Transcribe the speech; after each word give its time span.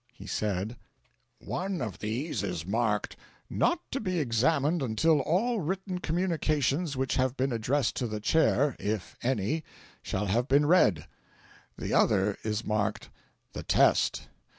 He 0.15 0.25
said: 0.25 0.77
"One 1.37 1.79
of 1.79 1.99
these 1.99 2.41
is 2.41 2.65
marked, 2.65 3.15
'Not 3.51 3.81
to 3.91 3.99
be 3.99 4.17
examined 4.17 4.81
until 4.81 5.19
all 5.19 5.59
written 5.61 5.99
communications 5.99 6.97
which 6.97 7.17
have 7.17 7.37
been 7.37 7.51
addressed 7.51 7.97
to 7.97 8.07
the 8.07 8.19
Chair 8.19 8.75
if 8.79 9.15
any 9.21 9.63
shall 10.01 10.25
have 10.25 10.47
been 10.47 10.65
read.' 10.65 11.05
The 11.77 11.93
other 11.93 12.35
is 12.41 12.65
marked 12.65 13.11
'THE 13.53 13.61
TEST.' 13.61 14.27